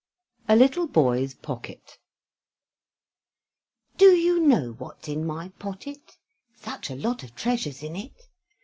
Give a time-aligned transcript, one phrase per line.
[0.47, 1.99] A LITTLE BOY'S POCKET
[3.99, 6.17] Do you know what's in my pottet?
[6.55, 8.27] Such a lot of treasures in it!